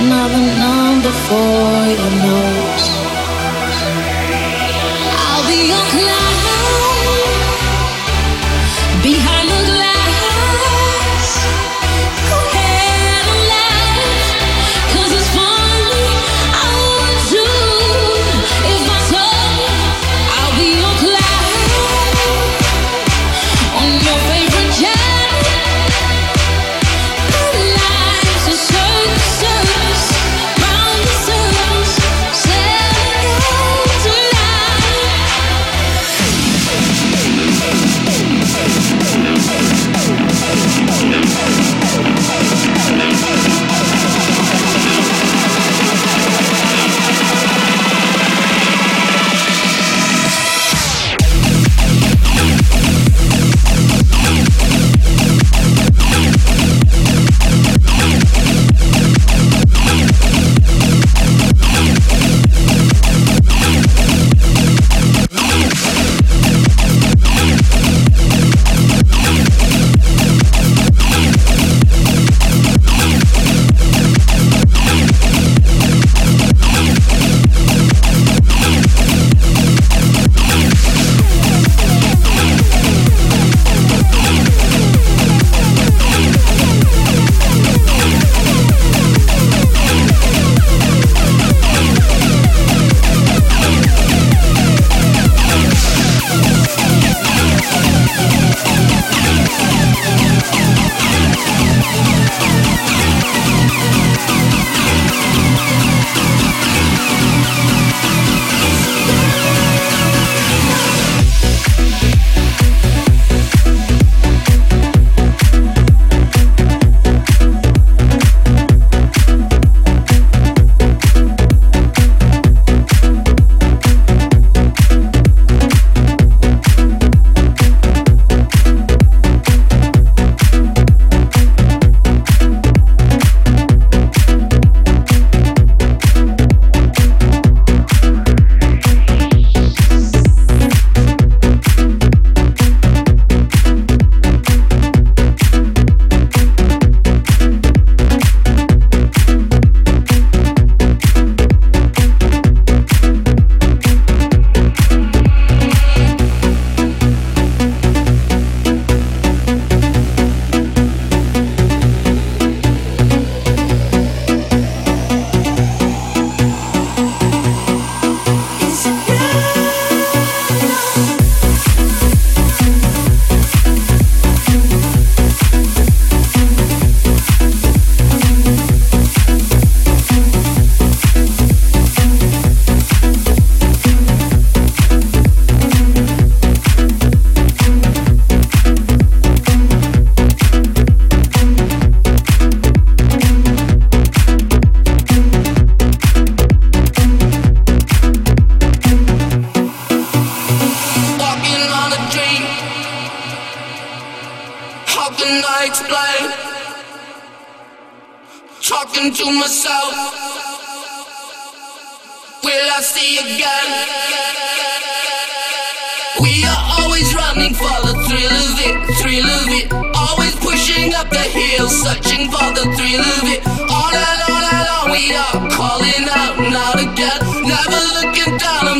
[0.00, 3.09] another number for your nose.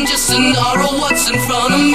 [0.06, 1.90] Just an arrow, what's in front of me?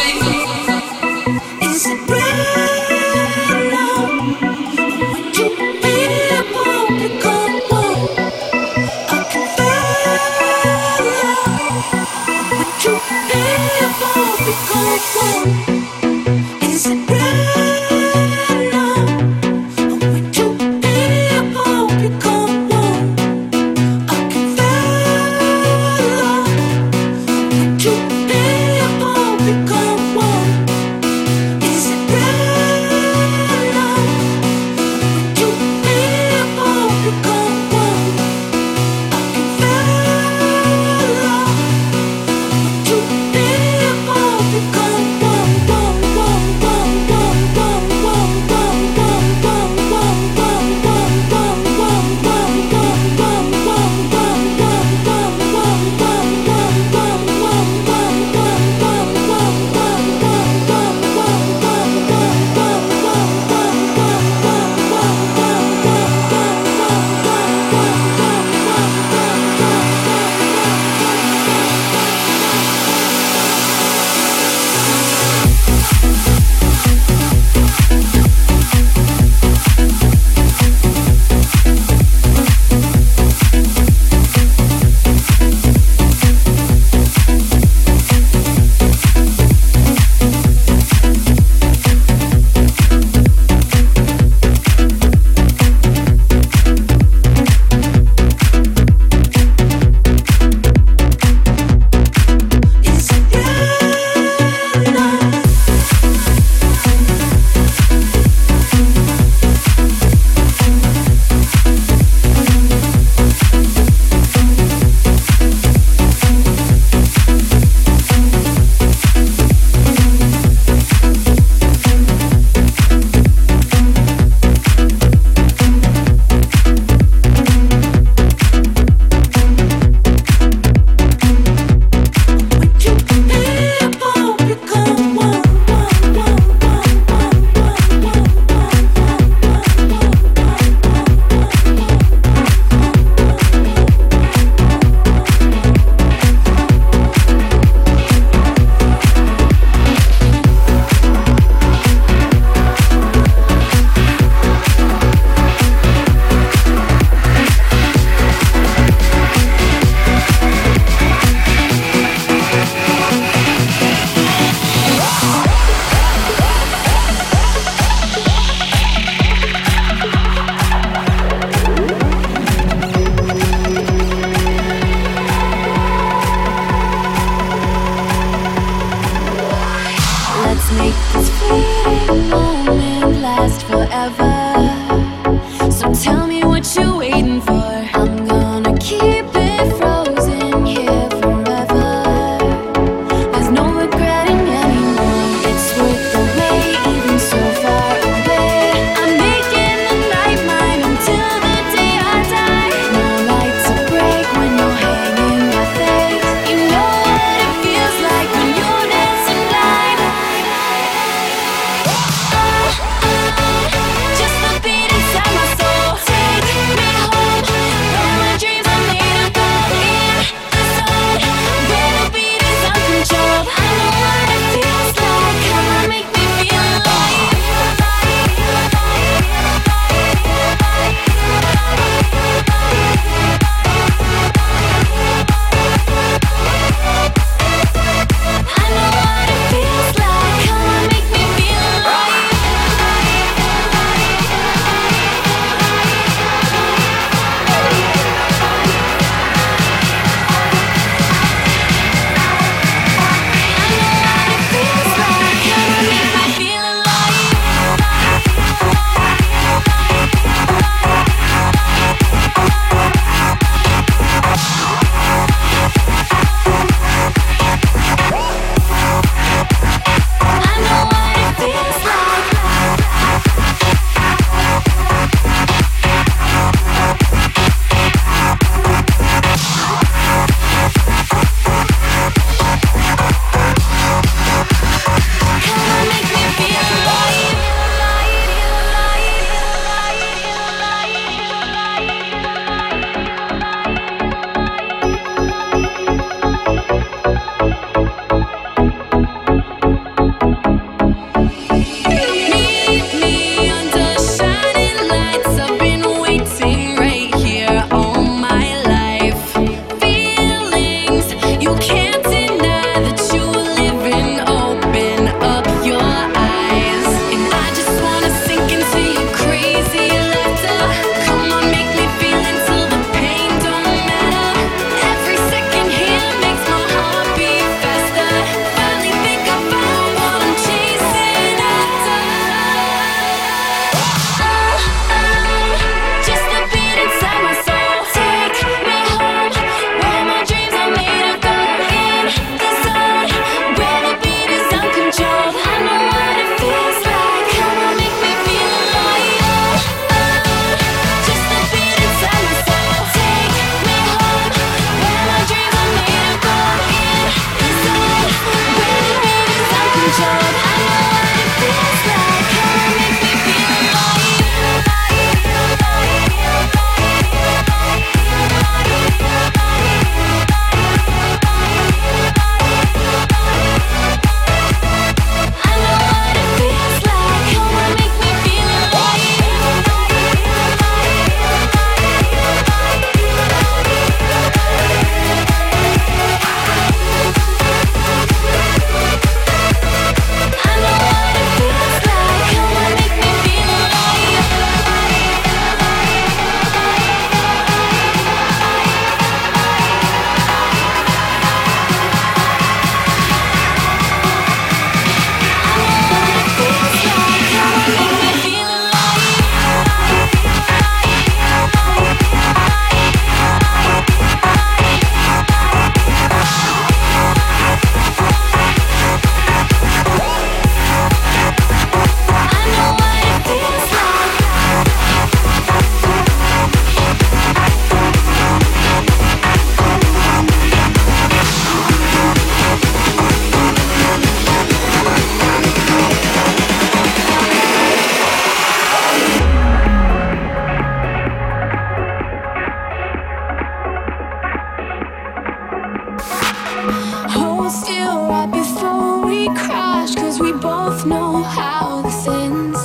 [449.85, 452.59] clash, cause we both know how this ends.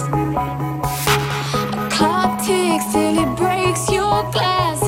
[1.74, 4.79] A clock ticks till it breaks your glass.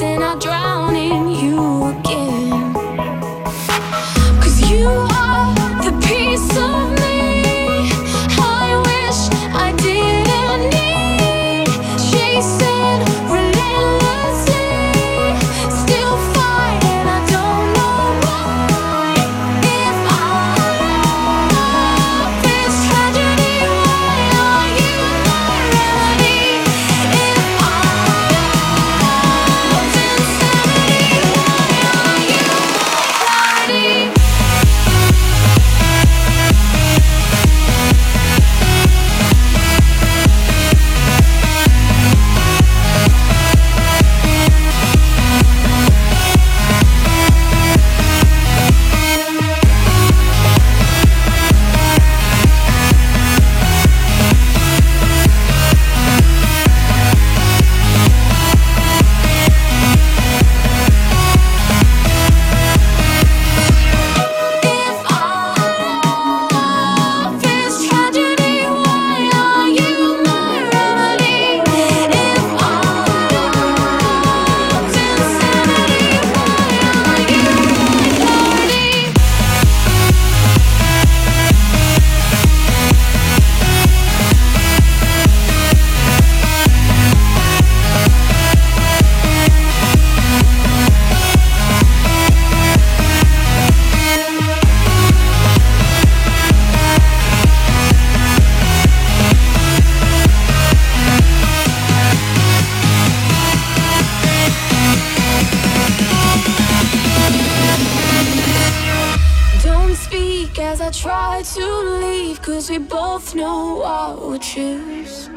[112.73, 115.29] We both know what we'll choose.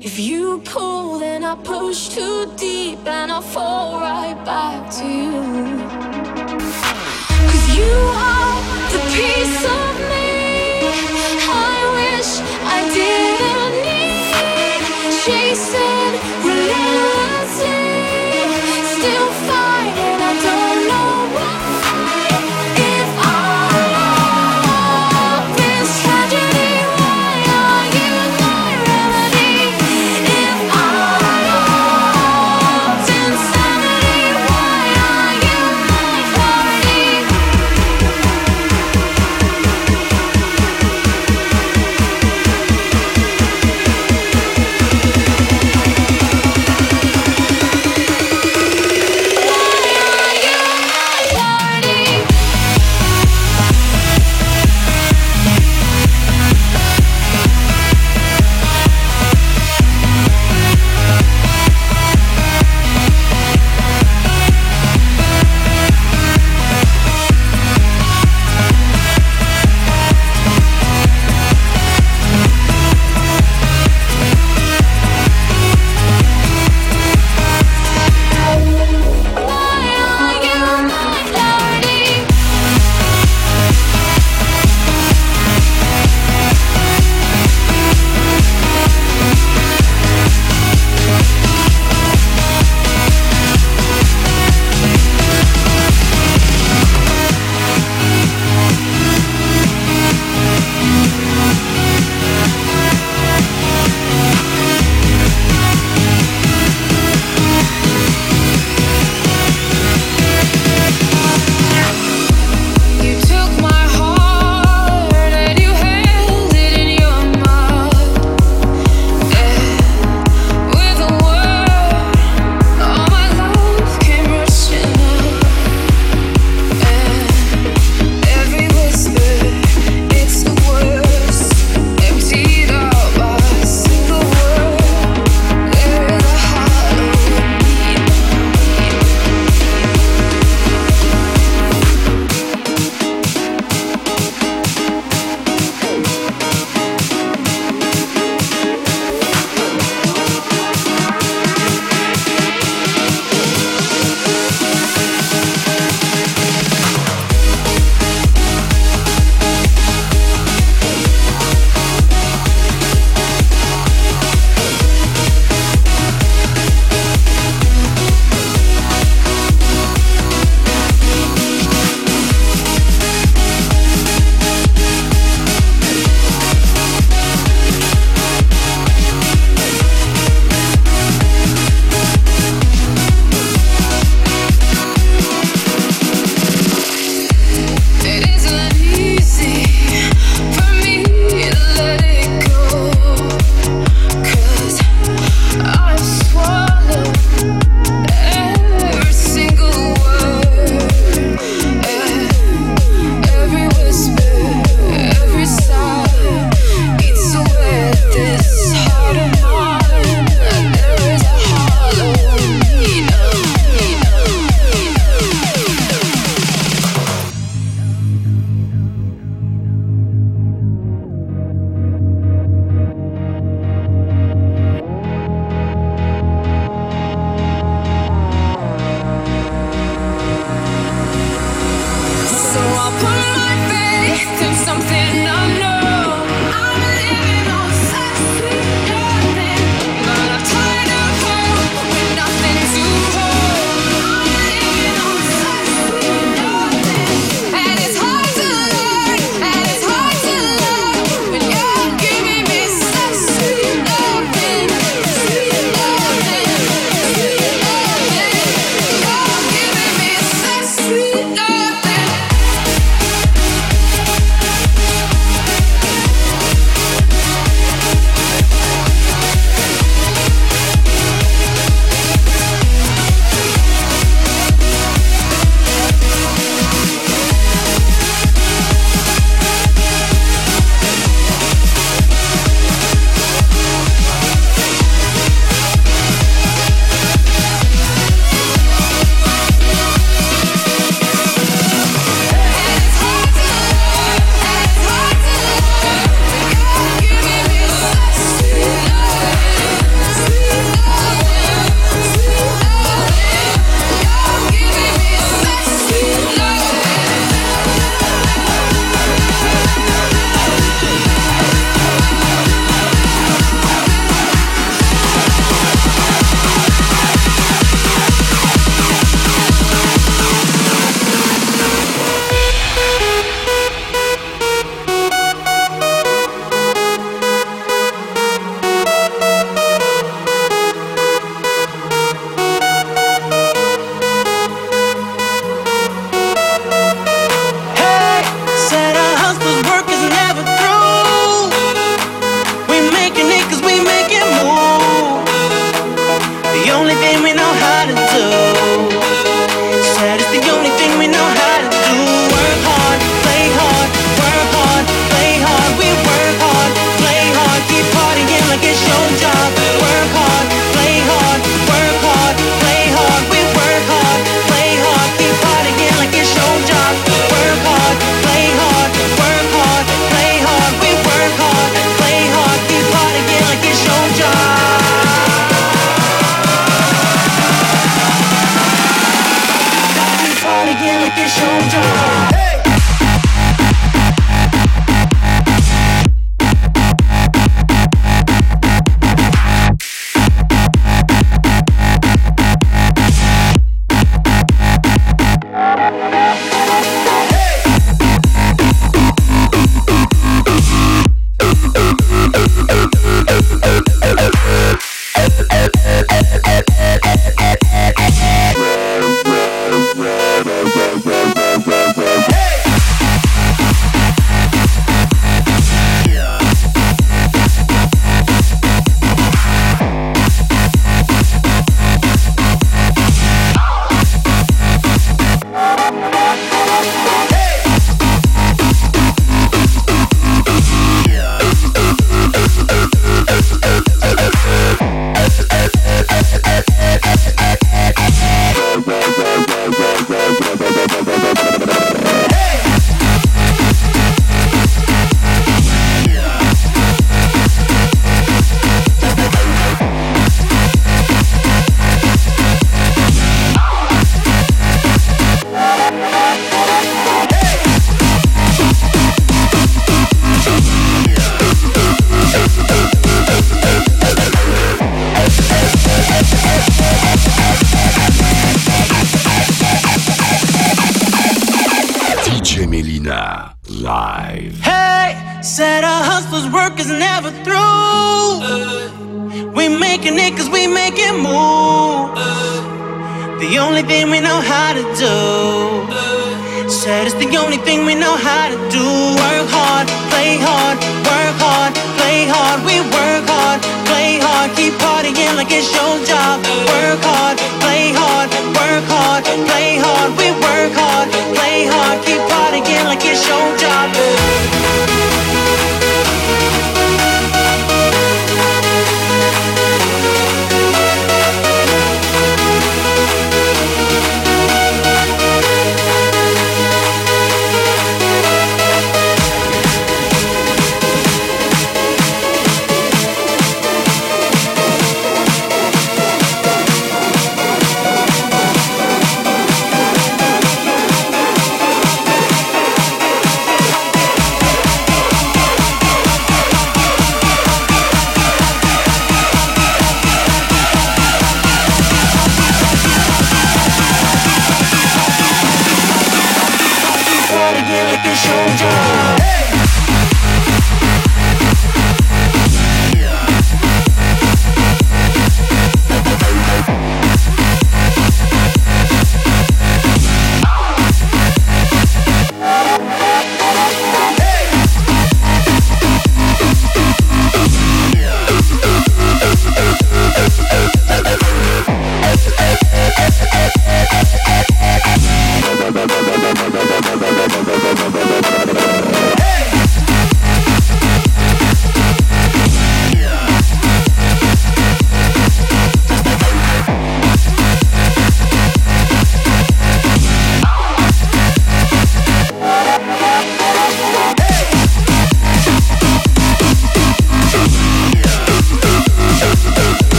[0.00, 5.30] If you pull, then I push too deep and I fall right back to you.
[7.50, 7.96] Cause you
[8.28, 8.56] are
[8.94, 10.26] the piece of me
[11.48, 11.75] I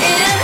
[0.00, 0.40] Gemelina.